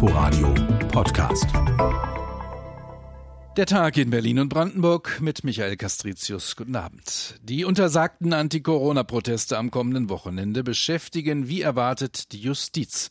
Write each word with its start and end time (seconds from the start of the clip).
Inforadio 0.00 0.54
Podcast. 0.92 1.48
Der 3.56 3.66
Tag 3.66 3.96
in 3.96 4.10
Berlin 4.10 4.38
und 4.38 4.48
Brandenburg 4.48 5.20
mit 5.20 5.42
Michael 5.42 5.76
Castricius. 5.76 6.54
Guten 6.54 6.76
Abend. 6.76 7.34
Die 7.42 7.64
untersagten 7.64 8.32
Anti-Corona-Proteste 8.32 9.58
am 9.58 9.72
kommenden 9.72 10.08
Wochenende 10.08 10.62
beschäftigen 10.62 11.48
wie 11.48 11.62
erwartet 11.62 12.30
die 12.30 12.38
Justiz. 12.38 13.10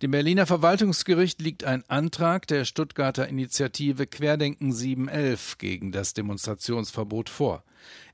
Dem 0.00 0.12
Berliner 0.12 0.46
Verwaltungsgericht 0.46 1.42
liegt 1.42 1.64
ein 1.64 1.82
Antrag 1.88 2.46
der 2.46 2.64
Stuttgarter 2.64 3.26
Initiative 3.26 4.06
Querdenken 4.06 4.72
711 4.72 5.58
gegen 5.58 5.90
das 5.90 6.14
Demonstrationsverbot 6.14 7.30
vor. 7.30 7.64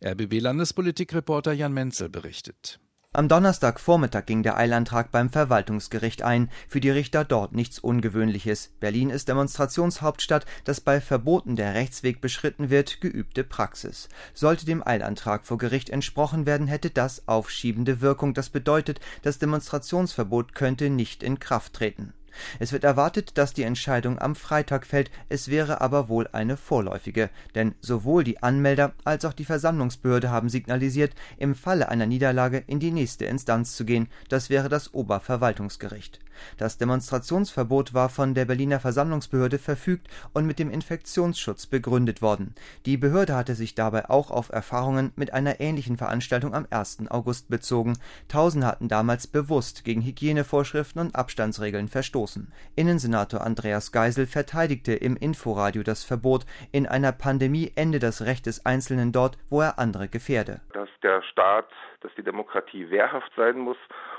RBB-Landespolitikreporter 0.02 1.52
Jan 1.52 1.74
Menzel 1.74 2.08
berichtet. 2.08 2.80
Am 3.16 3.28
Donnerstagvormittag 3.28 4.26
ging 4.26 4.42
der 4.42 4.56
Eilantrag 4.56 5.12
beim 5.12 5.30
Verwaltungsgericht 5.30 6.22
ein. 6.22 6.50
Für 6.66 6.80
die 6.80 6.90
Richter 6.90 7.24
dort 7.24 7.52
nichts 7.52 7.78
Ungewöhnliches. 7.78 8.72
Berlin 8.80 9.08
ist 9.08 9.28
Demonstrationshauptstadt, 9.28 10.46
dass 10.64 10.80
bei 10.80 11.00
Verboten 11.00 11.54
der 11.54 11.74
Rechtsweg 11.74 12.20
beschritten 12.20 12.70
wird, 12.70 13.00
geübte 13.00 13.44
Praxis. 13.44 14.08
Sollte 14.32 14.66
dem 14.66 14.84
Eilantrag 14.84 15.46
vor 15.46 15.58
Gericht 15.58 15.90
entsprochen 15.90 16.44
werden, 16.44 16.66
hätte 16.66 16.90
das 16.90 17.28
aufschiebende 17.28 18.00
Wirkung. 18.00 18.34
Das 18.34 18.50
bedeutet, 18.50 18.98
das 19.22 19.38
Demonstrationsverbot 19.38 20.56
könnte 20.56 20.90
nicht 20.90 21.22
in 21.22 21.38
Kraft 21.38 21.74
treten. 21.74 22.14
Es 22.58 22.72
wird 22.72 22.84
erwartet, 22.84 23.36
dass 23.38 23.52
die 23.52 23.62
Entscheidung 23.62 24.18
am 24.18 24.34
Freitag 24.34 24.86
fällt, 24.86 25.10
es 25.28 25.48
wäre 25.48 25.80
aber 25.80 26.08
wohl 26.08 26.28
eine 26.32 26.56
vorläufige, 26.56 27.30
denn 27.54 27.74
sowohl 27.80 28.24
die 28.24 28.42
Anmelder 28.42 28.92
als 29.04 29.24
auch 29.24 29.32
die 29.32 29.44
Versammlungsbehörde 29.44 30.30
haben 30.30 30.48
signalisiert, 30.48 31.14
im 31.36 31.54
Falle 31.54 31.88
einer 31.88 32.06
Niederlage 32.06 32.62
in 32.66 32.80
die 32.80 32.90
nächste 32.90 33.24
Instanz 33.24 33.76
zu 33.76 33.84
gehen, 33.84 34.08
das 34.28 34.50
wäre 34.50 34.68
das 34.68 34.92
Oberverwaltungsgericht. 34.92 36.20
Das 36.56 36.78
Demonstrationsverbot 36.78 37.94
war 37.94 38.08
von 38.08 38.34
der 38.34 38.44
Berliner 38.44 38.80
Versammlungsbehörde 38.80 39.58
verfügt 39.58 40.08
und 40.32 40.46
mit 40.46 40.58
dem 40.58 40.70
Infektionsschutz 40.70 41.66
begründet 41.66 42.22
worden. 42.22 42.56
Die 42.86 42.96
Behörde 42.96 43.36
hatte 43.36 43.54
sich 43.54 43.76
dabei 43.76 44.10
auch 44.10 44.32
auf 44.32 44.50
Erfahrungen 44.50 45.12
mit 45.14 45.32
einer 45.32 45.60
ähnlichen 45.60 45.96
Veranstaltung 45.96 46.52
am 46.52 46.66
1. 46.68 47.08
August 47.08 47.48
bezogen. 47.48 47.96
Tausende 48.26 48.66
hatten 48.66 48.88
damals 48.88 49.28
bewusst 49.28 49.84
gegen 49.84 50.02
Hygienevorschriften 50.02 51.00
und 51.00 51.14
Abstandsregeln 51.14 51.88
verstoßen 51.88 52.23
verstoßen. 52.24 52.52
Innensenator 52.76 53.40
Andreas 53.42 53.92
Geisel 53.92 54.26
verteidigte 54.26 54.92
im 54.94 55.16
Inforadio 55.16 55.82
das 55.82 56.04
Verbot. 56.04 56.44
In 56.72 56.86
einer 56.86 57.12
Pandemie 57.12 57.72
ende 57.76 57.98
das 57.98 58.22
Recht 58.22 58.46
des 58.46 58.64
Einzelnen 58.66 59.12
dort, 59.12 59.36
wo 59.50 59.60
er 59.60 59.78
andere 59.78 60.08
gefährde. 60.08 60.60
Dass 60.72 60.88
der 61.02 61.22
Staat, 61.22 61.68
dass 62.00 62.14
die 62.16 62.22
Demokratie 62.22 62.90
wehrhaft 62.90 63.32
sein 63.36 63.58
muss 63.58 63.76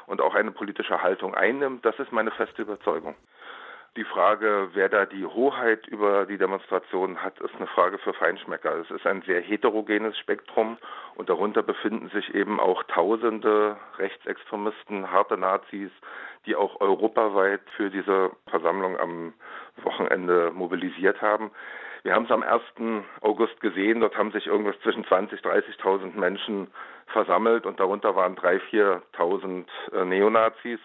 und 0.07 0.21
auch 0.21 0.35
eine 0.35 0.51
politische 0.51 1.01
Haltung 1.01 1.33
einnimmt, 1.33 1.85
das 1.85 1.97
ist 1.99 2.11
meine 2.11 2.31
feste 2.31 2.61
Überzeugung. 2.61 3.15
Die 3.97 4.03
Frage, 4.03 4.71
wer 4.73 4.89
da 4.89 5.05
die 5.05 5.25
Hoheit 5.25 5.88
über 5.88 6.25
die 6.25 6.38
Demonstration 6.38 7.23
hat, 7.23 7.39
ist 7.39 7.55
eine 7.55 7.67
Frage 7.67 7.97
für 7.97 8.13
Feinschmecker. 8.13 8.75
Es 8.79 8.91
ist 8.91 9.07
ein 9.07 9.21
sehr 9.21 9.39
heterogenes 9.39 10.17
Spektrum 10.17 10.77
und 11.15 11.29
darunter 11.29 11.63
befinden 11.63 12.09
sich 12.09 12.35
eben 12.35 12.59
auch 12.59 12.83
tausende 12.83 13.77
Rechtsextremisten, 13.97 15.11
harte 15.11 15.38
Nazis, 15.38 15.91
die 16.45 16.57
auch 16.57 16.81
europaweit 16.81 17.61
für 17.77 17.89
diese 17.89 18.31
Versammlung 18.47 18.99
am 18.99 19.33
Wochenende 19.77 20.51
mobilisiert 20.53 21.21
haben. 21.21 21.51
Wir 22.03 22.16
haben 22.16 22.25
es 22.25 22.31
am 22.31 22.43
1. 22.43 22.61
August 23.21 23.61
gesehen, 23.61 24.01
dort 24.01 24.17
haben 24.17 24.33
sich 24.33 24.45
irgendwas 24.45 24.77
zwischen 24.81 25.05
20.000, 25.05 25.41
30.000 25.41 26.19
Menschen 26.19 26.67
versammelt 27.07 27.66
und 27.66 27.79
darunter 27.79 28.13
waren 28.13 28.35
3.000, 28.35 28.99
4.000 29.16 29.66
äh, 29.93 30.03
Neonazis. 30.03 30.79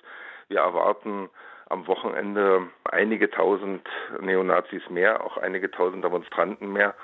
Wir 0.46 0.60
erwarten 0.60 1.28
am 1.70 1.86
Wochenende 1.86 2.68
einige 2.84 3.30
tausend 3.30 3.88
Neonazis 4.20 4.82
mehr, 4.90 5.24
auch 5.24 5.38
einige 5.38 5.70
tausend 5.70 6.04
Demonstranten 6.04 6.72
mehr. 6.72 6.94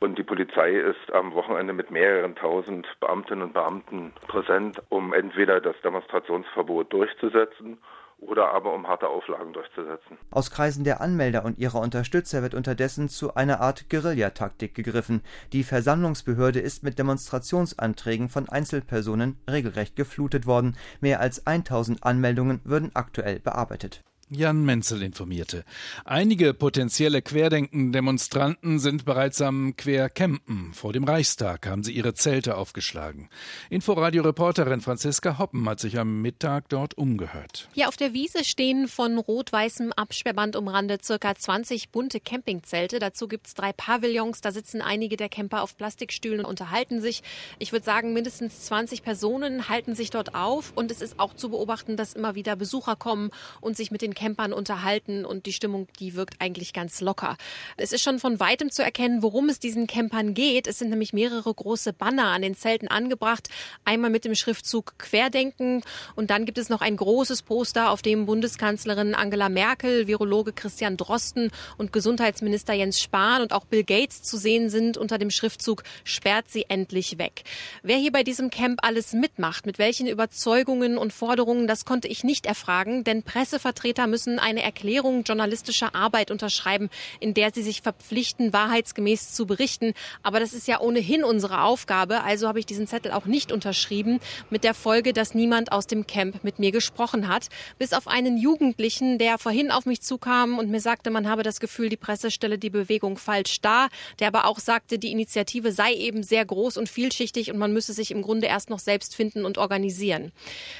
Und 0.00 0.16
die 0.16 0.22
Polizei 0.22 0.72
ist 0.74 1.12
am 1.12 1.34
Wochenende 1.34 1.72
mit 1.72 1.90
mehreren 1.90 2.36
tausend 2.36 2.86
Beamtinnen 3.00 3.44
und 3.44 3.52
Beamten 3.52 4.12
präsent, 4.28 4.80
um 4.88 5.12
entweder 5.12 5.60
das 5.60 5.74
Demonstrationsverbot 5.82 6.92
durchzusetzen 6.92 7.78
oder 8.18 8.52
aber 8.52 8.74
um 8.74 8.86
harte 8.86 9.08
Auflagen 9.08 9.52
durchzusetzen. 9.52 10.18
Aus 10.30 10.50
Kreisen 10.50 10.84
der 10.84 11.00
Anmelder 11.00 11.44
und 11.44 11.58
ihrer 11.58 11.80
Unterstützer 11.80 12.42
wird 12.42 12.54
unterdessen 12.54 13.08
zu 13.08 13.34
einer 13.34 13.60
Art 13.60 13.88
Guerillataktik 13.90 14.74
gegriffen. 14.74 15.22
Die 15.52 15.64
Versammlungsbehörde 15.64 16.60
ist 16.60 16.82
mit 16.82 16.98
Demonstrationsanträgen 16.98 18.28
von 18.28 18.48
Einzelpersonen 18.48 19.38
regelrecht 19.48 19.96
geflutet 19.96 20.46
worden. 20.46 20.76
Mehr 21.00 21.20
als 21.20 21.46
1000 21.46 22.02
Anmeldungen 22.04 22.60
würden 22.64 22.90
aktuell 22.94 23.38
bearbeitet. 23.40 24.02
Jan 24.30 24.62
Menzel 24.62 25.02
informierte. 25.02 25.64
Einige 26.04 26.52
potenzielle 26.52 27.22
Querdenken-Demonstranten 27.22 28.78
sind 28.78 29.06
bereits 29.06 29.40
am 29.40 29.74
Quercampen. 29.74 30.74
Vor 30.74 30.92
dem 30.92 31.04
Reichstag 31.04 31.66
haben 31.66 31.82
sie 31.82 31.92
ihre 31.92 32.12
Zelte 32.12 32.58
aufgeschlagen. 32.58 33.30
Inforadio-Reporterin 33.70 34.82
Franziska 34.82 35.38
Hoppen 35.38 35.66
hat 35.66 35.80
sich 35.80 35.98
am 35.98 36.20
Mittag 36.20 36.68
dort 36.68 36.98
umgehört. 36.98 37.70
Hier 37.72 37.88
auf 37.88 37.96
der 37.96 38.12
Wiese 38.12 38.44
stehen 38.44 38.86
von 38.86 39.16
rot-weißem 39.16 39.94
Absperrband 39.94 40.56
umrandet 40.56 41.06
circa 41.06 41.34
20 41.34 41.88
bunte 41.88 42.20
Campingzelte. 42.20 42.98
Dazu 42.98 43.28
gibt 43.28 43.46
es 43.46 43.54
drei 43.54 43.72
Pavillons. 43.72 44.42
Da 44.42 44.52
sitzen 44.52 44.82
einige 44.82 45.16
der 45.16 45.30
Camper 45.30 45.62
auf 45.62 45.74
Plastikstühlen 45.74 46.40
und 46.40 46.46
unterhalten 46.46 47.00
sich. 47.00 47.22
Ich 47.58 47.72
würde 47.72 47.86
sagen, 47.86 48.12
mindestens 48.12 48.66
20 48.66 49.02
Personen 49.02 49.70
halten 49.70 49.94
sich 49.94 50.10
dort 50.10 50.34
auf. 50.34 50.72
Und 50.74 50.90
es 50.90 51.00
ist 51.00 51.18
auch 51.18 51.32
zu 51.32 51.48
beobachten, 51.48 51.96
dass 51.96 52.12
immer 52.12 52.34
wieder 52.34 52.56
Besucher 52.56 52.94
kommen 52.94 53.30
und 53.62 53.74
sich 53.76 53.90
mit 53.90 54.02
den 54.02 54.17
Campern 54.18 54.52
unterhalten 54.52 55.24
und 55.24 55.46
die 55.46 55.52
Stimmung, 55.52 55.86
die 56.00 56.16
wirkt 56.16 56.40
eigentlich 56.40 56.72
ganz 56.72 57.00
locker. 57.00 57.36
Es 57.76 57.92
ist 57.92 58.02
schon 58.02 58.18
von 58.18 58.40
weitem 58.40 58.72
zu 58.72 58.82
erkennen, 58.82 59.22
worum 59.22 59.48
es 59.48 59.60
diesen 59.60 59.86
Campern 59.86 60.34
geht. 60.34 60.66
Es 60.66 60.78
sind 60.78 60.90
nämlich 60.90 61.12
mehrere 61.12 61.54
große 61.54 61.92
Banner 61.92 62.26
an 62.26 62.42
den 62.42 62.56
Zelten 62.56 62.88
angebracht. 62.88 63.48
Einmal 63.84 64.10
mit 64.10 64.24
dem 64.24 64.34
Schriftzug 64.34 64.98
Querdenken 64.98 65.82
und 66.16 66.30
dann 66.30 66.46
gibt 66.46 66.58
es 66.58 66.68
noch 66.68 66.80
ein 66.80 66.96
großes 66.96 67.42
Poster, 67.42 67.90
auf 67.90 68.02
dem 68.02 68.26
Bundeskanzlerin 68.26 69.14
Angela 69.14 69.48
Merkel, 69.48 70.08
Virologe 70.08 70.52
Christian 70.52 70.96
Drosten 70.96 71.52
und 71.76 71.92
Gesundheitsminister 71.92 72.74
Jens 72.74 73.00
Spahn 73.00 73.40
und 73.42 73.52
auch 73.52 73.66
Bill 73.66 73.84
Gates 73.84 74.22
zu 74.22 74.36
sehen 74.36 74.68
sind 74.68 74.96
unter 74.96 75.18
dem 75.18 75.30
Schriftzug 75.30 75.84
Sperrt 76.02 76.50
sie 76.50 76.66
endlich 76.68 77.18
weg. 77.18 77.44
Wer 77.84 77.98
hier 77.98 78.10
bei 78.10 78.24
diesem 78.24 78.50
Camp 78.50 78.80
alles 78.82 79.12
mitmacht, 79.12 79.64
mit 79.64 79.78
welchen 79.78 80.08
Überzeugungen 80.08 80.98
und 80.98 81.12
Forderungen, 81.12 81.68
das 81.68 81.84
konnte 81.84 82.08
ich 82.08 82.24
nicht 82.24 82.46
erfragen, 82.46 83.04
denn 83.04 83.22
Pressevertreter 83.22 84.07
müssen 84.08 84.38
eine 84.38 84.62
Erklärung 84.62 85.22
journalistischer 85.22 85.94
Arbeit 85.94 86.30
unterschreiben, 86.30 86.90
in 87.20 87.34
der 87.34 87.52
sie 87.52 87.62
sich 87.62 87.82
verpflichten, 87.82 88.52
wahrheitsgemäß 88.52 89.32
zu 89.34 89.46
berichten. 89.46 89.94
Aber 90.22 90.40
das 90.40 90.52
ist 90.52 90.66
ja 90.68 90.80
ohnehin 90.80 91.24
unsere 91.24 91.62
Aufgabe. 91.62 92.22
Also 92.22 92.48
habe 92.48 92.58
ich 92.58 92.66
diesen 92.66 92.86
Zettel 92.86 93.12
auch 93.12 93.26
nicht 93.26 93.52
unterschrieben, 93.52 94.20
mit 94.50 94.64
der 94.64 94.74
Folge, 94.74 95.12
dass 95.12 95.34
niemand 95.34 95.72
aus 95.72 95.86
dem 95.86 96.06
Camp 96.06 96.42
mit 96.44 96.58
mir 96.58 96.72
gesprochen 96.72 97.28
hat. 97.28 97.48
Bis 97.78 97.92
auf 97.92 98.08
einen 98.08 98.38
Jugendlichen, 98.38 99.18
der 99.18 99.38
vorhin 99.38 99.70
auf 99.70 99.86
mich 99.86 100.00
zukam 100.00 100.58
und 100.58 100.70
mir 100.70 100.80
sagte, 100.80 101.10
man 101.10 101.28
habe 101.28 101.42
das 101.42 101.60
Gefühl, 101.60 101.88
die 101.88 101.96
Presse 101.96 102.30
stelle 102.30 102.58
die 102.58 102.70
Bewegung 102.70 103.18
falsch 103.18 103.60
dar, 103.60 103.88
der 104.18 104.28
aber 104.28 104.46
auch 104.46 104.58
sagte, 104.58 104.98
die 104.98 105.12
Initiative 105.12 105.72
sei 105.72 105.94
eben 105.94 106.22
sehr 106.22 106.44
groß 106.44 106.76
und 106.76 106.88
vielschichtig 106.88 107.52
und 107.52 107.58
man 107.58 107.72
müsse 107.72 107.92
sich 107.92 108.10
im 108.10 108.22
Grunde 108.22 108.46
erst 108.46 108.70
noch 108.70 108.78
selbst 108.78 109.14
finden 109.14 109.44
und 109.44 109.58
organisieren. 109.58 110.32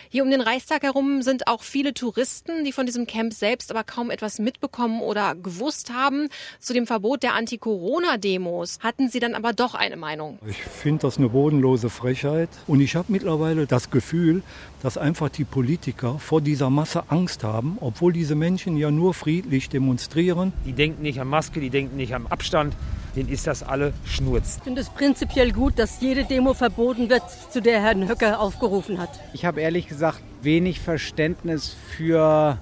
Hier 0.08 0.22
um 0.22 0.30
den 0.30 0.40
Reichstag 0.40 0.82
herum 0.82 1.22
sind 1.22 1.46
auch 1.46 1.62
viele 1.62 1.94
Touristen, 1.94 2.64
die 2.64 2.72
von 2.72 2.86
diesem 2.86 3.06
Camp 3.06 3.17
Camp 3.18 3.32
selbst 3.32 3.72
aber 3.72 3.82
kaum 3.82 4.12
etwas 4.12 4.38
mitbekommen 4.38 5.00
oder 5.00 5.34
gewusst 5.34 5.92
haben. 5.92 6.28
Zu 6.60 6.72
dem 6.72 6.86
Verbot 6.86 7.24
der 7.24 7.34
Anti-Corona-Demos 7.34 8.78
hatten 8.78 9.08
Sie 9.08 9.18
dann 9.18 9.34
aber 9.34 9.52
doch 9.52 9.74
eine 9.74 9.96
Meinung. 9.96 10.38
Ich 10.46 10.62
finde 10.62 11.02
das 11.02 11.18
eine 11.18 11.30
bodenlose 11.30 11.90
Frechheit. 11.90 12.48
Und 12.68 12.80
ich 12.80 12.94
habe 12.94 13.10
mittlerweile 13.10 13.66
das 13.66 13.90
Gefühl, 13.90 14.42
dass 14.82 14.96
einfach 14.96 15.30
die 15.30 15.42
Politiker 15.42 16.20
vor 16.20 16.40
dieser 16.40 16.70
Masse 16.70 17.10
Angst 17.10 17.42
haben, 17.42 17.78
obwohl 17.80 18.12
diese 18.12 18.36
Menschen 18.36 18.76
ja 18.76 18.92
nur 18.92 19.14
friedlich 19.14 19.68
demonstrieren. 19.68 20.52
Die 20.64 20.72
denken 20.72 21.02
nicht 21.02 21.20
an 21.20 21.26
Maske, 21.26 21.58
die 21.58 21.70
denken 21.70 21.96
nicht 21.96 22.14
am 22.14 22.28
Abstand 22.28 22.76
denen 23.16 23.30
ist 23.30 23.48
das 23.48 23.64
alle 23.64 23.94
Schnurz. 24.04 24.58
Ich 24.58 24.62
finde 24.62 24.80
es 24.82 24.90
prinzipiell 24.90 25.50
gut, 25.50 25.76
dass 25.78 26.00
jede 26.00 26.24
Demo 26.24 26.54
verboten 26.54 27.10
wird, 27.10 27.22
zu 27.50 27.60
der 27.60 27.82
Herrn 27.82 28.08
Höcker 28.08 28.38
aufgerufen 28.38 29.00
hat. 29.00 29.10
Ich 29.32 29.44
habe 29.44 29.60
ehrlich 29.60 29.88
gesagt 29.88 30.20
wenig 30.42 30.78
Verständnis 30.78 31.74
für 31.96 32.58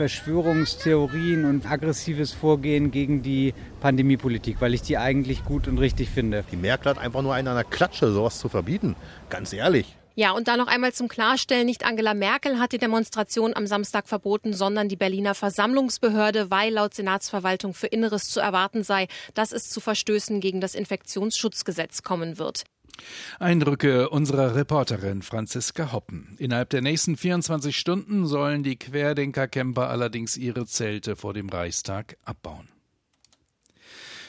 Verschwörungstheorien 0.00 1.44
und 1.44 1.70
aggressives 1.70 2.32
Vorgehen 2.32 2.90
gegen 2.90 3.20
die 3.20 3.52
Pandemiepolitik, 3.82 4.56
weil 4.60 4.72
ich 4.72 4.80
die 4.80 4.96
eigentlich 4.96 5.44
gut 5.44 5.68
und 5.68 5.76
richtig 5.76 6.08
finde. 6.08 6.42
Die 6.50 6.56
Merkel 6.56 6.92
hat 6.92 6.98
einfach 6.98 7.20
nur 7.20 7.34
einen 7.34 7.48
an 7.48 7.54
der 7.54 7.64
Klatsche, 7.64 8.10
sowas 8.10 8.38
zu 8.38 8.48
verbieten. 8.48 8.96
Ganz 9.28 9.52
ehrlich. 9.52 9.94
Ja, 10.14 10.30
und 10.30 10.48
da 10.48 10.56
noch 10.56 10.68
einmal 10.68 10.94
zum 10.94 11.08
Klarstellen, 11.08 11.66
nicht 11.66 11.84
Angela 11.84 12.14
Merkel 12.14 12.58
hat 12.58 12.72
die 12.72 12.78
Demonstration 12.78 13.54
am 13.54 13.66
Samstag 13.66 14.08
verboten, 14.08 14.54
sondern 14.54 14.88
die 14.88 14.96
Berliner 14.96 15.34
Versammlungsbehörde, 15.34 16.50
weil 16.50 16.72
laut 16.72 16.94
Senatsverwaltung 16.94 17.74
für 17.74 17.88
Inneres 17.88 18.30
zu 18.30 18.40
erwarten 18.40 18.82
sei, 18.82 19.06
dass 19.34 19.52
es 19.52 19.68
zu 19.68 19.80
Verstößen 19.80 20.40
gegen 20.40 20.62
das 20.62 20.74
Infektionsschutzgesetz 20.74 22.02
kommen 22.02 22.38
wird. 22.38 22.64
Eindrücke 23.38 24.08
unserer 24.10 24.54
Reporterin 24.54 25.22
Franziska 25.22 25.92
Hoppen. 25.92 26.36
Innerhalb 26.38 26.70
der 26.70 26.82
nächsten 26.82 27.16
24 27.16 27.76
Stunden 27.76 28.26
sollen 28.26 28.62
die 28.62 28.76
Querdenker-Camper 28.76 29.88
allerdings 29.88 30.36
ihre 30.36 30.66
Zelte 30.66 31.16
vor 31.16 31.34
dem 31.34 31.48
Reichstag 31.48 32.16
abbauen. 32.24 32.68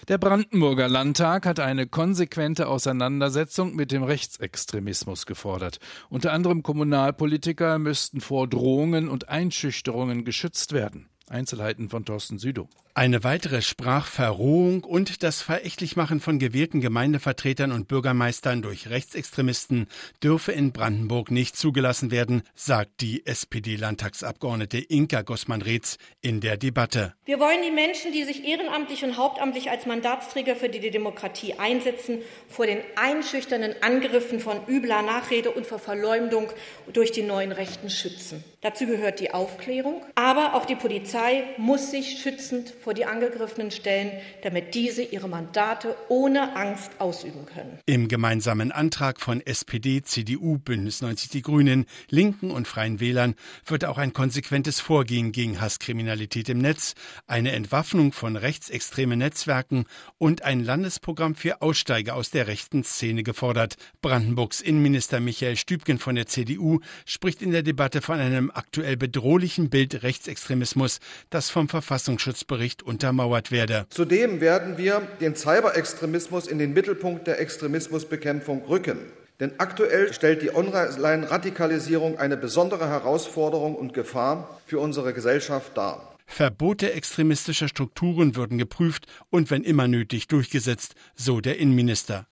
Der 0.07 0.17
Brandenburger 0.17 0.89
Landtag 0.89 1.45
hat 1.45 1.59
eine 1.59 1.85
konsequente 1.85 2.67
Auseinandersetzung 2.67 3.75
mit 3.75 3.91
dem 3.91 4.03
Rechtsextremismus 4.03 5.27
gefordert. 5.27 5.79
Unter 6.09 6.33
anderem 6.33 6.63
Kommunalpolitiker 6.63 7.77
müssten 7.77 8.19
vor 8.19 8.47
Drohungen 8.47 9.09
und 9.09 9.29
Einschüchterungen 9.29 10.25
geschützt 10.25 10.73
werden. 10.73 11.07
Einzelheiten 11.29 11.89
von 11.89 12.03
Thorsten 12.03 12.39
Südow. 12.39 12.67
Eine 12.93 13.23
weitere 13.23 13.61
Sprachverrohung 13.61 14.83
und 14.83 15.23
das 15.23 15.41
Verächtlichmachen 15.41 16.19
von 16.19 16.39
gewählten 16.39 16.81
Gemeindevertretern 16.81 17.71
und 17.71 17.87
Bürgermeistern 17.87 18.61
durch 18.61 18.89
Rechtsextremisten 18.89 19.87
dürfe 20.21 20.51
in 20.51 20.73
Brandenburg 20.73 21.31
nicht 21.31 21.55
zugelassen 21.55 22.11
werden, 22.11 22.43
sagt 22.53 22.99
die 22.99 23.25
SPD-Landtagsabgeordnete 23.25 24.77
Inka 24.77 25.21
Gossmann-Reetz 25.21 25.99
in 26.19 26.41
der 26.41 26.57
Debatte. 26.57 27.13
Wir 27.23 27.39
wollen 27.39 27.61
die 27.63 27.71
Menschen, 27.71 28.11
die 28.11 28.25
sich 28.25 28.43
ehrenamtlich 28.43 29.05
und 29.05 29.15
hauptamtlich 29.15 29.69
als 29.69 29.85
Mandatsträger 29.85 30.57
für 30.57 30.67
die 30.67 30.91
Demokratie 30.91 31.53
einsetzen, 31.53 32.17
vor 32.49 32.65
den 32.65 32.79
einschüchternden 32.97 33.75
Angriffen 33.81 34.41
von 34.41 34.67
übler 34.67 35.01
Nachrede 35.01 35.51
und 35.51 35.65
vor 35.65 35.79
Verleumdung 35.79 36.49
durch 36.91 37.13
die 37.13 37.23
neuen 37.23 37.53
Rechten 37.53 37.89
schützen. 37.89 38.43
Dazu 38.59 38.85
gehört 38.85 39.21
die 39.21 39.31
Aufklärung, 39.31 40.03
aber 40.15 40.55
auch 40.55 40.65
die 40.65 40.75
Polizei 40.75 41.45
muss 41.57 41.89
sich 41.89 42.19
schützend 42.21 42.73
vor 42.81 42.93
die 42.93 43.05
Angegriffenen 43.05 43.71
stellen, 43.71 44.11
damit 44.43 44.73
diese 44.73 45.03
ihre 45.03 45.29
Mandate 45.29 45.95
ohne 46.09 46.55
Angst 46.55 46.91
ausüben 46.99 47.45
können. 47.45 47.79
Im 47.85 48.07
gemeinsamen 48.07 48.71
Antrag 48.71 49.21
von 49.21 49.41
SPD, 49.41 50.01
CDU, 50.01 50.57
Bündnis 50.57 51.01
90 51.01 51.29
Die 51.29 51.41
Grünen, 51.41 51.85
Linken 52.09 52.51
und 52.51 52.67
Freien 52.67 52.99
Wählern 52.99 53.35
wird 53.65 53.85
auch 53.85 53.97
ein 53.97 54.13
konsequentes 54.13 54.79
Vorgehen 54.79 55.31
gegen 55.31 55.61
Hasskriminalität 55.61 56.49
im 56.49 56.59
Netz, 56.59 56.95
eine 57.27 57.51
Entwaffnung 57.51 58.13
von 58.13 58.35
rechtsextremen 58.35 59.19
Netzwerken 59.19 59.85
und 60.17 60.43
ein 60.43 60.63
Landesprogramm 60.63 61.35
für 61.35 61.61
Aussteiger 61.61 62.15
aus 62.15 62.31
der 62.31 62.47
rechten 62.47 62.83
Szene 62.83 63.23
gefordert. 63.23 63.75
Brandenburgs 64.01 64.61
Innenminister 64.61 65.19
Michael 65.19 65.55
Stübgen 65.55 65.99
von 65.99 66.15
der 66.15 66.25
CDU 66.25 66.79
spricht 67.05 67.41
in 67.41 67.51
der 67.51 67.63
Debatte 67.63 68.01
von 68.01 68.19
einem 68.19 68.51
aktuell 68.51 68.97
bedrohlichen 68.97 69.69
Bild 69.69 70.03
Rechtsextremismus, 70.03 70.99
das 71.29 71.49
vom 71.49 71.69
Verfassungsschutzbericht 71.69 72.70
nicht 72.71 72.83
untermauert 72.83 73.51
werde. 73.51 73.85
Zudem 73.89 74.39
werden 74.39 74.77
wir 74.77 75.01
den 75.19 75.35
Cyberextremismus 75.35 76.47
in 76.47 76.57
den 76.57 76.73
Mittelpunkt 76.73 77.27
der 77.27 77.39
Extremismusbekämpfung 77.39 78.63
rücken. 78.65 78.99
Denn 79.41 79.53
aktuell 79.57 80.13
stellt 80.13 80.41
die 80.41 80.55
Online-Radikalisierung 80.55 82.17
eine 82.17 82.37
besondere 82.37 82.87
Herausforderung 82.87 83.75
und 83.75 83.93
Gefahr 83.93 84.61
für 84.67 84.79
unsere 84.79 85.13
Gesellschaft 85.13 85.75
dar. 85.75 86.15
Verbote 86.27 86.93
extremistischer 86.93 87.67
Strukturen 87.67 88.35
würden 88.37 88.57
geprüft 88.57 89.07
und 89.29 89.51
wenn 89.51 89.63
immer 89.63 89.87
nötig 89.89 90.27
durchgesetzt, 90.27 90.95
so 91.15 91.41
der 91.41 91.57
Innenminister. 91.57 92.27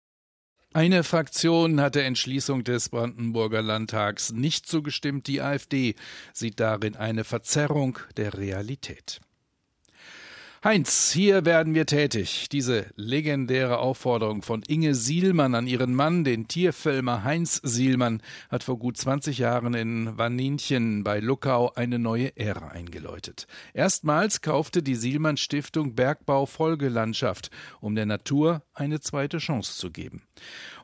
Eine 0.72 1.04
Fraktion 1.04 1.80
hat 1.80 1.94
der 1.94 2.06
Entschließung 2.06 2.64
des 2.64 2.88
Brandenburger 2.88 3.62
Landtags 3.62 4.32
nicht 4.32 4.66
zugestimmt. 4.66 5.28
Die 5.28 5.40
AfD 5.40 5.94
sieht 6.32 6.58
darin 6.58 6.96
eine 6.96 7.22
Verzerrung 7.22 8.00
der 8.16 8.36
Realität. 8.36 9.20
Heinz, 10.64 11.12
hier 11.12 11.44
werden 11.44 11.74
wir 11.74 11.84
tätig. 11.84 12.48
Diese 12.50 12.86
legendäre 12.96 13.80
Aufforderung 13.80 14.40
von 14.40 14.62
Inge 14.62 14.94
Sielmann 14.94 15.54
an 15.54 15.66
ihren 15.66 15.94
Mann, 15.94 16.24
den 16.24 16.48
Tierfilmer 16.48 17.22
Heinz 17.22 17.60
Sielmann, 17.62 18.22
hat 18.48 18.64
vor 18.64 18.78
gut 18.78 18.96
20 18.96 19.36
Jahren 19.36 19.74
in 19.74 20.16
Wanninchen 20.16 21.04
bei 21.04 21.20
Luckau 21.20 21.70
eine 21.74 21.98
neue 21.98 22.34
Ära 22.38 22.68
eingeläutet. 22.68 23.46
Erstmals 23.74 24.40
kaufte 24.40 24.82
die 24.82 24.94
Sielmann 24.94 25.36
Stiftung 25.36 25.94
Bergbau 25.94 26.46
Folgelandschaft, 26.46 27.50
um 27.82 27.94
der 27.94 28.06
Natur 28.06 28.62
eine 28.72 29.00
zweite 29.00 29.36
Chance 29.36 29.76
zu 29.76 29.90
geben. 29.90 30.22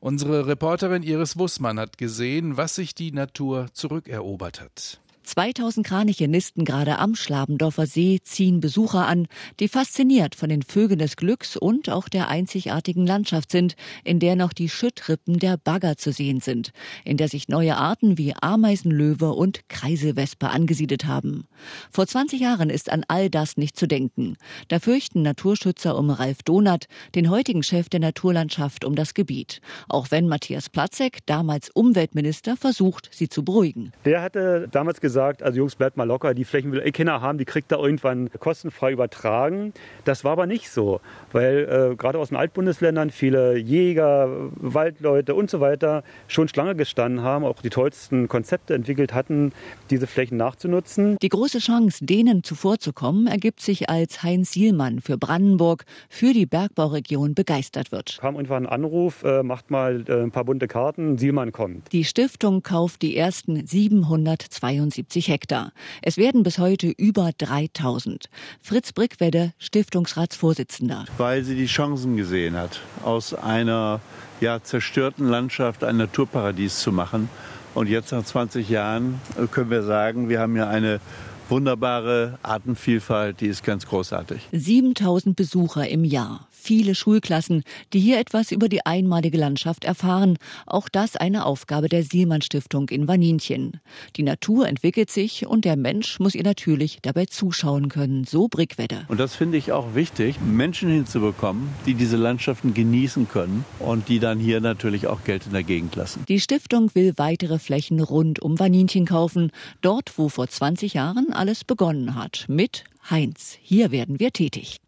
Unsere 0.00 0.46
Reporterin 0.46 1.02
Iris 1.02 1.38
Wussmann 1.38 1.80
hat 1.80 1.96
gesehen, 1.96 2.58
was 2.58 2.74
sich 2.74 2.94
die 2.94 3.12
Natur 3.12 3.68
zurückerobert 3.72 4.60
hat. 4.60 5.00
2000 5.30 5.86
Kraniche 5.86 6.26
nisten 6.26 6.64
gerade 6.64 6.98
am 6.98 7.14
Schlabendorfer 7.14 7.86
See, 7.86 8.18
ziehen 8.20 8.58
Besucher 8.58 9.06
an, 9.06 9.28
die 9.60 9.68
fasziniert 9.68 10.34
von 10.34 10.48
den 10.48 10.62
Vögeln 10.62 10.98
des 10.98 11.14
Glücks 11.14 11.56
und 11.56 11.88
auch 11.88 12.08
der 12.08 12.26
einzigartigen 12.26 13.06
Landschaft 13.06 13.52
sind, 13.52 13.76
in 14.02 14.18
der 14.18 14.34
noch 14.34 14.52
die 14.52 14.68
Schüttrippen 14.68 15.38
der 15.38 15.56
Bagger 15.56 15.96
zu 15.96 16.10
sehen 16.10 16.40
sind, 16.40 16.72
in 17.04 17.16
der 17.16 17.28
sich 17.28 17.46
neue 17.46 17.76
Arten 17.76 18.18
wie 18.18 18.34
Ameisenlöwe 18.34 19.30
und 19.30 19.68
Kreiselwespe 19.68 20.48
angesiedelt 20.48 21.06
haben. 21.06 21.46
Vor 21.92 22.08
20 22.08 22.40
Jahren 22.40 22.68
ist 22.68 22.90
an 22.90 23.04
all 23.06 23.30
das 23.30 23.56
nicht 23.56 23.78
zu 23.78 23.86
denken. 23.86 24.36
Da 24.66 24.80
fürchten 24.80 25.22
Naturschützer 25.22 25.96
um 25.96 26.10
Ralf 26.10 26.42
Donath, 26.42 26.86
den 27.14 27.30
heutigen 27.30 27.62
Chef 27.62 27.88
der 27.88 28.00
Naturlandschaft, 28.00 28.84
um 28.84 28.96
das 28.96 29.14
Gebiet. 29.14 29.60
Auch 29.88 30.10
wenn 30.10 30.26
Matthias 30.26 30.68
Platzek, 30.68 31.18
damals 31.26 31.70
Umweltminister, 31.70 32.56
versucht, 32.56 33.10
sie 33.12 33.28
zu 33.28 33.44
beruhigen. 33.44 33.92
Der 34.04 34.22
hatte 34.22 34.66
damals 34.72 35.00
gesagt, 35.00 35.19
gesagt, 35.20 35.42
also 35.42 35.58
Jungs, 35.58 35.76
bleibt 35.76 35.98
mal 35.98 36.04
locker, 36.04 36.32
die 36.32 36.44
Flächen 36.44 36.72
will 36.72 36.80
eh 36.82 36.92
keiner 36.92 37.20
haben, 37.20 37.36
die 37.36 37.44
kriegt 37.44 37.70
er 37.72 37.78
irgendwann 37.78 38.30
kostenfrei 38.38 38.92
übertragen. 38.92 39.74
Das 40.04 40.24
war 40.24 40.32
aber 40.32 40.46
nicht 40.46 40.70
so, 40.70 41.00
weil 41.32 41.90
äh, 41.92 41.96
gerade 41.96 42.18
aus 42.18 42.28
den 42.28 42.38
Altbundesländern 42.38 43.10
viele 43.10 43.58
Jäger, 43.58 44.28
Waldleute 44.54 45.34
und 45.34 45.50
so 45.50 45.60
weiter 45.60 46.04
schon 46.26 46.48
Schlange 46.48 46.74
gestanden 46.74 47.22
haben, 47.22 47.44
auch 47.44 47.60
die 47.60 47.68
tollsten 47.68 48.28
Konzepte 48.28 48.74
entwickelt 48.74 49.12
hatten, 49.12 49.52
diese 49.90 50.06
Flächen 50.06 50.38
nachzunutzen. 50.38 51.18
Die 51.20 51.28
große 51.28 51.58
Chance, 51.58 52.06
denen 52.06 52.42
zuvorzukommen, 52.42 53.26
ergibt 53.26 53.60
sich, 53.60 53.90
als 53.90 54.22
Heinz 54.22 54.52
Sielmann 54.52 55.00
für 55.00 55.18
Brandenburg, 55.18 55.84
für 56.08 56.32
die 56.32 56.46
Bergbauregion 56.46 57.34
begeistert 57.34 57.92
wird. 57.92 58.16
Kam 58.20 58.36
irgendwann 58.36 58.64
ein 58.64 58.72
Anruf, 58.72 59.22
äh, 59.22 59.42
macht 59.42 59.70
mal 59.70 60.02
äh, 60.08 60.22
ein 60.22 60.30
paar 60.30 60.44
bunte 60.44 60.66
Karten, 60.66 61.18
Sielmann 61.18 61.52
kommt. 61.52 61.92
Die 61.92 62.04
Stiftung 62.04 62.62
kauft 62.62 63.02
die 63.02 63.16
ersten 63.16 63.66
772 63.66 64.99
70 65.00 65.28
Hektar. 65.28 65.72
Es 66.02 66.18
werden 66.18 66.42
bis 66.42 66.58
heute 66.58 66.88
über 66.88 67.30
3000. 67.38 68.28
Fritz 68.60 68.92
Brickwedde, 68.92 69.54
Stiftungsratsvorsitzender. 69.58 71.06
Weil 71.16 71.42
sie 71.42 71.54
die 71.54 71.66
Chancen 71.66 72.18
gesehen 72.18 72.54
hat, 72.54 72.80
aus 73.02 73.32
einer 73.32 74.00
ja, 74.42 74.62
zerstörten 74.62 75.26
Landschaft 75.26 75.84
ein 75.84 75.96
Naturparadies 75.96 76.80
zu 76.80 76.92
machen. 76.92 77.30
Und 77.72 77.88
jetzt 77.88 78.12
nach 78.12 78.24
20 78.24 78.68
Jahren 78.68 79.20
äh, 79.38 79.46
können 79.46 79.70
wir 79.70 79.82
sagen, 79.82 80.28
wir 80.28 80.38
haben 80.38 80.54
ja 80.56 80.68
eine 80.68 81.00
wunderbare 81.48 82.38
Artenvielfalt, 82.42 83.40
die 83.40 83.46
ist 83.46 83.64
ganz 83.64 83.86
großartig. 83.86 84.48
7000 84.52 85.34
Besucher 85.34 85.88
im 85.88 86.04
Jahr 86.04 86.46
viele 86.60 86.94
Schulklassen, 86.94 87.64
die 87.92 88.00
hier 88.00 88.18
etwas 88.18 88.52
über 88.52 88.68
die 88.68 88.84
einmalige 88.86 89.38
Landschaft 89.38 89.84
erfahren. 89.84 90.36
Auch 90.66 90.88
das 90.88 91.16
eine 91.16 91.46
Aufgabe 91.46 91.88
der 91.88 92.04
Sielmann 92.04 92.42
Stiftung 92.42 92.88
in 92.90 93.08
Waninchen. 93.08 93.80
Die 94.16 94.22
Natur 94.22 94.68
entwickelt 94.68 95.10
sich 95.10 95.46
und 95.46 95.64
der 95.64 95.76
Mensch 95.76 96.20
muss 96.20 96.34
ihr 96.34 96.44
natürlich 96.44 96.98
dabei 97.02 97.26
zuschauen 97.26 97.88
können, 97.88 98.24
so 98.24 98.48
Brickwedder. 98.48 99.04
Und 99.08 99.18
das 99.18 99.34
finde 99.34 99.58
ich 99.58 99.72
auch 99.72 99.94
wichtig, 99.94 100.40
Menschen 100.40 100.90
hinzubekommen, 100.90 101.68
die 101.86 101.94
diese 101.94 102.16
Landschaften 102.16 102.74
genießen 102.74 103.28
können 103.28 103.64
und 103.78 104.08
die 104.08 104.20
dann 104.20 104.38
hier 104.38 104.60
natürlich 104.60 105.06
auch 105.06 105.24
Geld 105.24 105.46
in 105.46 105.52
der 105.52 105.62
Gegend 105.62 105.96
lassen. 105.96 106.24
Die 106.28 106.40
Stiftung 106.40 106.94
will 106.94 107.14
weitere 107.16 107.58
Flächen 107.58 108.00
rund 108.00 108.40
um 108.40 108.58
Waninchen 108.58 109.06
kaufen, 109.06 109.50
dort 109.80 110.18
wo 110.18 110.28
vor 110.28 110.48
20 110.48 110.94
Jahren 110.94 111.32
alles 111.32 111.64
begonnen 111.64 112.14
hat, 112.14 112.44
mit 112.48 112.84
Heinz. 113.08 113.56
Hier 113.60 113.90
werden 113.90 114.20
wir 114.20 114.32
tätig. 114.32 114.78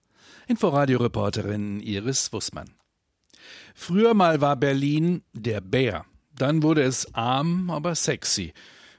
Inforadio-Reporterin 0.47 1.81
Iris 1.81 2.33
Wussmann. 2.33 2.75
Früher 3.75 4.15
mal 4.15 4.41
war 4.41 4.57
Berlin 4.57 5.23
der 5.33 5.61
Bär. 5.61 6.05
Dann 6.37 6.63
wurde 6.63 6.83
es 6.83 7.15
arm, 7.15 7.71
aber 7.71 7.95
sexy. 7.95 8.53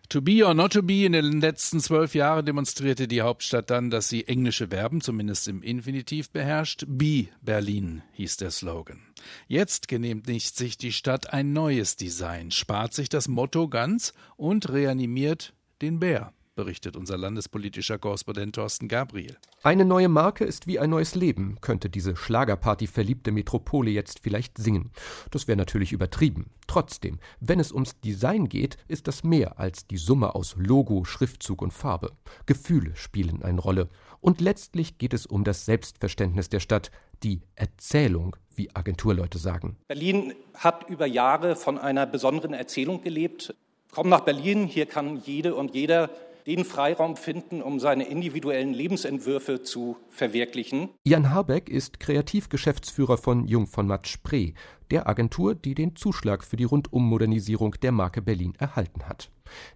To 0.09 0.21
be 0.21 0.45
or 0.45 0.53
not 0.53 0.73
to 0.73 0.83
be, 0.83 1.05
in 1.05 1.13
den 1.13 1.41
letzten 1.41 1.79
zwölf 1.79 2.13
Jahren 2.13 2.45
demonstrierte 2.45 3.07
die 3.07 3.21
Hauptstadt 3.21 3.69
dann, 3.69 3.89
dass 3.89 4.09
sie 4.09 4.27
englische 4.27 4.67
Verben, 4.67 5.01
zumindest 5.01 5.47
im 5.47 5.63
Infinitiv, 5.63 6.29
beherrscht. 6.29 6.83
Be 6.88 7.29
Berlin 7.41 8.03
hieß 8.12 8.38
der 8.38 8.51
Slogan. 8.51 9.01
Jetzt 9.47 9.88
genehmigt 9.88 10.55
sich 10.55 10.77
die 10.77 10.91
Stadt 10.91 11.33
ein 11.33 11.53
neues 11.53 11.95
Design, 11.95 12.51
spart 12.51 12.93
sich 12.93 13.09
das 13.09 13.27
Motto 13.27 13.69
ganz 13.69 14.13
und 14.35 14.69
reanimiert 14.69 15.53
den 15.81 16.00
Bär. 16.00 16.33
Berichtet 16.55 16.95
unser 16.95 17.17
landespolitischer 17.17 17.98
Korrespondent 17.98 18.55
Thorsten 18.55 18.88
Gabriel. 18.88 19.38
Eine 19.63 19.86
neue 19.86 20.10
Marke 20.10 20.45
ist 20.45 20.67
wie 20.67 20.79
ein 20.79 20.89
neues 20.89 21.15
Leben, 21.15 21.57
könnte 21.62 21.89
diese 21.89 22.15
Schlagerparty 22.15 22.88
verliebte 22.88 23.31
Metropole 23.31 23.91
jetzt 23.91 24.19
vielleicht 24.19 24.57
singen. 24.57 24.91
Das 25.31 25.48
wäre 25.48 25.57
natürlich 25.57 25.91
übertrieben. 25.91 26.51
Trotzdem, 26.67 27.19
wenn 27.39 27.60
es 27.60 27.72
ums 27.72 28.00
Design 28.00 28.50
geht, 28.50 28.77
ist 28.88 29.07
das 29.07 29.24
mehr 29.24 29.60
als 29.60 29.88
die 29.88 29.98
Summe 29.98 30.36
aus 30.36 30.55
Logo, 30.57 31.05
Schriftzug 31.05 31.62
und 31.62 31.72
Farbe. 31.72 32.12
Gefühle 32.45 32.95
spielen 32.95 33.41
eine 33.41 33.60
Rolle. 33.60 33.89
Und 34.22 34.39
letztlich 34.39 34.98
geht 34.98 35.13
es 35.13 35.25
um 35.25 35.43
das 35.43 35.65
Selbstverständnis 35.65 36.50
der 36.50 36.60
Stadt, 36.60 36.91
die 37.24 37.41
Erzählung, 37.55 38.36
wie 38.55 38.74
Agenturleute 38.75 39.38
sagen. 39.38 39.77
Berlin 39.88 40.33
hat 40.53 40.89
über 40.89 41.05
Jahre 41.05 41.55
von 41.55 41.77
einer 41.77 42.05
besonderen 42.05 42.53
Erzählung 42.53 43.01
gelebt. 43.01 43.55
Komm 43.91 44.10
nach 44.10 44.22
Berlin, 44.22 44.65
hier 44.65 44.86
kann 44.86 45.22
jede 45.24 45.55
und 45.55 45.74
jeder 45.74 46.10
den 46.47 46.65
Freiraum 46.65 47.15
finden, 47.15 47.62
um 47.62 47.79
seine 47.79 48.07
individuellen 48.07 48.73
Lebensentwürfe 48.73 49.62
zu 49.62 49.97
verwirklichen. 50.09 50.89
Jan 51.05 51.29
Habeck 51.31 51.69
ist 51.69 52.00
Kreativgeschäftsführer 52.00 53.17
von 53.17 53.47
Jung 53.47 53.67
von 53.67 53.88
Matt 53.88 54.07
Spree, 54.07 54.53
der 54.91 55.07
Agentur, 55.07 55.55
die 55.55 55.75
den 55.75 55.95
Zuschlag 55.95 56.43
für 56.43 56.55
die 56.55 56.65
Rundummodernisierung 56.65 57.75
der 57.81 57.91
Marke 57.91 58.21
Berlin 58.21 58.53
erhalten 58.57 59.07
hat. 59.07 59.31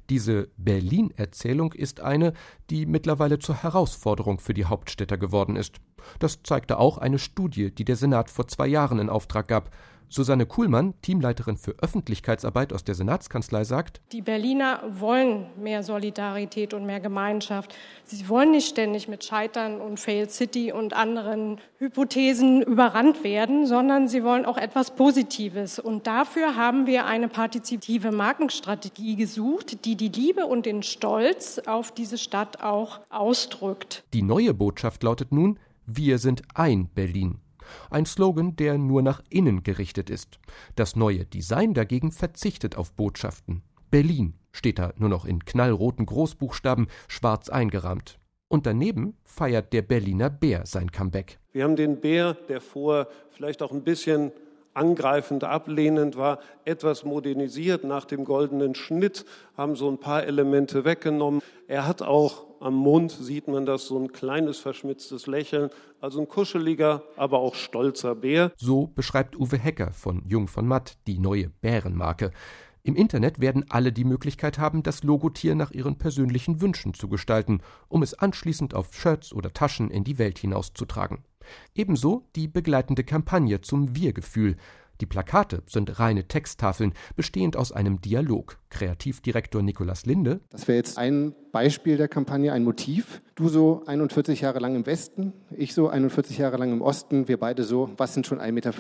Diese 0.10 0.50
Berlin-Erzählung 0.58 1.74
ist 1.74 2.00
eine, 2.00 2.34
die 2.70 2.86
mittlerweile 2.86 3.40
zur 3.40 3.64
Herausforderung 3.64 4.40
für 4.40 4.54
die 4.54 4.66
Hauptstädter 4.66 5.18
geworden 5.18 5.56
ist. 5.56 5.78
Das 6.20 6.44
zeigte 6.44 6.80
auch 6.80 6.98
eine 6.98 7.20
Studie, 7.20 7.72
die 7.74 7.86
der 7.86 7.96
Senat 7.96 8.30
vor 8.30 8.48
zwei 8.48 8.68
Jahren 8.68 9.00
in 9.00 9.10
Auftrag 9.10 9.48
gab. 9.48 9.72
Susanne 10.10 10.46
Kuhlmann, 10.46 10.94
Teamleiterin 11.02 11.58
für 11.58 11.76
Öffentlichkeitsarbeit 11.82 12.72
aus 12.72 12.84
der 12.84 12.96
Senatskanzlei, 12.96 13.64
sagt, 13.64 14.02
Die 14.12 14.22
Berliner 14.22 14.82
wollen 14.90 15.48
mehr 15.62 15.84
Solidarität 15.84 16.74
und 16.74 16.86
mehr 16.86 17.00
Gemeinschaft. 17.00 17.76
Sie 18.06 18.30
wollen 18.30 18.52
nicht 18.52 18.70
ständig 18.70 19.08
mit 19.08 19.24
Scheitern 19.24 19.82
und 19.82 20.00
Fail 20.00 20.30
City 20.30 20.72
und 20.72 20.94
anderen 20.94 21.60
Hypothesen 21.78 22.62
überrannt 22.62 23.24
werden, 23.24 23.66
sondern 23.66 24.08
sie 24.08 24.24
wollen 24.24 24.46
auch 24.46 24.58
etwas 24.58 24.96
Positives. 24.96 25.80
Und 25.80 26.08
dafür 26.08 26.56
haben 26.56 26.88
wir 26.88 27.06
eine 27.06 27.28
partizipative 27.28 28.12
Markenstrategie 28.12 29.16
gesucht, 29.16 29.86
die 29.86 29.96
die 29.96 30.10
Liebe 30.10 30.46
und 30.46 30.66
den 30.66 30.84
Stolz 30.84 31.60
auf 31.66 31.92
diese 31.92 32.18
Stadt 32.18 32.62
auch 32.64 33.02
ausdrückt. 33.10 34.04
Die 34.14 34.22
neue 34.22 34.54
Botschaft 34.54 35.04
lautet 35.04 35.32
nun, 35.32 35.60
wir 35.86 36.18
sind 36.18 36.42
ein 36.54 36.90
Berlin. 36.90 37.40
Ein 37.90 38.06
Slogan, 38.06 38.56
der 38.56 38.78
nur 38.78 39.02
nach 39.02 39.22
innen 39.30 39.64
gerichtet 39.64 40.10
ist. 40.10 40.40
Das 40.76 40.96
neue 40.96 41.26
Design 41.26 41.74
dagegen 41.74 42.12
verzichtet 42.12 42.76
auf 42.76 42.94
Botschaften. 42.94 43.64
Berlin 43.90 44.34
steht 44.52 44.80
da 44.80 44.94
nur 44.98 45.10
noch 45.10 45.26
in 45.26 45.46
knallroten 45.46 46.06
Großbuchstaben 46.06 46.88
schwarz 47.08 47.50
eingerahmt. 47.50 48.20
Und 48.50 48.66
daneben 48.66 49.18
feiert 49.24 49.74
der 49.74 49.82
Berliner 49.82 50.30
Bär 50.30 50.66
sein 50.66 50.92
Comeback. 50.92 51.40
Wir 51.52 51.64
haben 51.64 51.76
den 51.76 52.00
Bär, 52.00 52.34
der 52.48 52.62
vor 52.62 53.08
vielleicht 53.32 53.62
auch 53.62 53.72
ein 53.72 53.84
bisschen 53.84 54.32
angreifend, 54.78 55.44
ablehnend 55.44 56.16
war, 56.16 56.40
etwas 56.64 57.04
modernisiert 57.04 57.84
nach 57.84 58.06
dem 58.06 58.24
goldenen 58.24 58.76
Schnitt, 58.76 59.26
haben 59.58 59.76
so 59.76 59.90
ein 59.90 60.00
paar 60.00 60.24
Elemente 60.24 60.86
weggenommen. 60.86 61.42
Er 61.68 61.88
hat 61.88 62.02
auch 62.02 62.46
am 62.60 62.76
Mund, 62.76 63.12
sieht 63.12 63.48
man 63.48 63.66
das, 63.66 63.86
so 63.86 63.98
ein 64.00 64.12
kleines 64.12 64.60
verschmitztes 64.60 65.28
Lächeln, 65.28 65.70
also 66.00 66.22
ein 66.22 66.28
kuscheliger, 66.28 67.04
aber 67.16 67.40
auch 67.40 67.56
stolzer 67.56 68.16
Bär. 68.16 68.52
So 68.58 68.88
beschreibt 68.88 69.36
Uwe 69.38 69.58
Hecker 69.58 69.92
von 69.92 70.24
Jung 70.28 70.48
von 70.48 70.68
Matt 70.68 70.98
die 71.08 71.20
neue 71.20 71.50
Bärenmarke. 71.62 72.32
Im 72.88 72.96
Internet 72.96 73.42
werden 73.42 73.66
alle 73.68 73.92
die 73.92 74.06
Möglichkeit 74.06 74.60
haben, 74.60 74.82
das 74.82 75.04
Logotier 75.04 75.56
nach 75.56 75.72
ihren 75.72 75.98
persönlichen 75.98 76.62
Wünschen 76.62 76.94
zu 76.94 77.10
gestalten, 77.10 77.60
um 77.90 78.02
es 78.02 78.14
anschließend 78.14 78.74
auf 78.74 78.94
Shirts 78.94 79.34
oder 79.34 79.52
Taschen 79.52 79.92
in 79.92 80.06
die 80.06 80.18
Welt 80.18 80.40
hinauszutragen. 80.40 81.18
Ebenso 81.76 82.24
die 82.38 82.48
begleitende 82.48 83.04
Kampagne 83.04 83.60
zum 83.60 83.94
Wir-Gefühl. 83.94 84.56
Die 85.02 85.06
Plakate 85.06 85.64
sind 85.66 86.00
reine 86.00 86.30
Texttafeln, 86.30 86.94
bestehend 87.18 87.58
aus 87.58 87.74
einem 87.74 88.00
Dialog. 88.00 88.58
Kreativdirektor 88.70 89.62
Nikolaus 89.62 90.06
Linde. 90.06 90.40
Das 90.50 90.70
wäre 90.70 90.78
jetzt 90.78 90.98
ein 90.98 91.36
Beispiel 91.52 91.98
der 91.98 92.08
Kampagne, 92.08 92.54
ein 92.54 92.64
Motiv. 92.64 93.22
Du 93.36 93.50
so 93.50 93.84
41 93.86 94.40
Jahre 94.40 94.60
lang 94.60 94.76
im 94.78 94.86
Westen, 94.86 95.34
ich 95.58 95.74
so 95.74 95.90
41 95.90 96.38
Jahre 96.38 96.58
lang 96.58 96.72
im 96.72 96.82
Osten, 96.82 97.28
wir 97.28 97.40
beide 97.40 97.64
so, 97.64 97.90
was 97.98 98.14
sind 98.14 98.28
schon 98.28 98.40
1,50 98.40 98.52
Meter? 98.52 98.74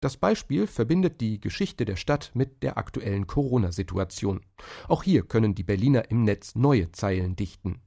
Das 0.00 0.16
Beispiel 0.16 0.66
verbindet 0.66 1.20
die 1.20 1.40
Geschichte 1.40 1.84
der 1.84 1.96
Stadt 1.96 2.30
mit 2.34 2.62
der 2.62 2.78
aktuellen 2.78 3.26
Corona-Situation. 3.26 4.40
Auch 4.88 5.02
hier 5.02 5.22
können 5.22 5.54
die 5.54 5.64
Berliner 5.64 6.10
im 6.10 6.22
Netz 6.22 6.54
neue 6.54 6.92
Zeilen 6.92 7.36
dichten. 7.36 7.80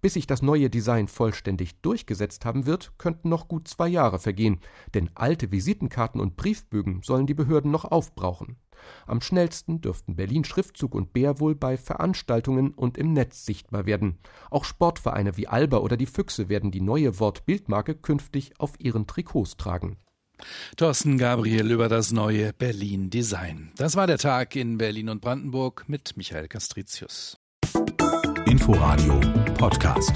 Bis 0.00 0.14
sich 0.14 0.26
das 0.26 0.42
neue 0.42 0.70
Design 0.70 1.08
vollständig 1.08 1.80
durchgesetzt 1.80 2.44
haben 2.44 2.66
wird, 2.66 2.92
könnten 2.98 3.28
noch 3.28 3.48
gut 3.48 3.68
zwei 3.68 3.88
Jahre 3.88 4.18
vergehen, 4.18 4.60
denn 4.94 5.10
alte 5.14 5.52
Visitenkarten 5.52 6.20
und 6.20 6.36
Briefbögen 6.36 7.02
sollen 7.02 7.26
die 7.26 7.34
Behörden 7.34 7.70
noch 7.70 7.84
aufbrauchen. 7.84 8.56
Am 9.06 9.20
schnellsten 9.20 9.80
dürften 9.80 10.16
Berlin 10.16 10.44
Schriftzug 10.44 10.94
und 10.94 11.12
Bär 11.12 11.40
wohl 11.40 11.54
bei 11.54 11.76
Veranstaltungen 11.76 12.72
und 12.72 12.98
im 12.98 13.12
Netz 13.12 13.44
sichtbar 13.44 13.86
werden. 13.86 14.18
Auch 14.50 14.64
Sportvereine 14.64 15.36
wie 15.36 15.48
Alba 15.48 15.78
oder 15.78 15.96
die 15.96 16.06
Füchse 16.06 16.48
werden 16.48 16.70
die 16.70 16.80
neue 16.80 17.18
Wortbildmarke 17.18 17.94
künftig 17.94 18.52
auf 18.58 18.78
ihren 18.78 19.06
Trikots 19.06 19.56
tragen. 19.56 19.96
Thorsten 20.76 21.18
Gabriel 21.18 21.70
über 21.70 21.88
das 21.88 22.12
neue 22.12 22.52
Berlin 22.52 23.10
Design. 23.10 23.72
Das 23.76 23.96
war 23.96 24.06
der 24.06 24.18
Tag 24.18 24.56
in 24.56 24.78
Berlin 24.78 25.08
und 25.08 25.20
Brandenburg 25.20 25.84
mit 25.86 26.16
Michael 26.16 26.48
Castricius. 26.48 27.38
Inforadio 28.46 29.20
Podcast. 29.54 30.12